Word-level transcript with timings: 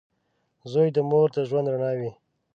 •زوی 0.71 0.89
د 0.95 0.97
مور 1.09 1.27
د 1.35 1.37
ژوند 1.49 1.67
رڼا 1.73 1.91
وي. 1.99 2.11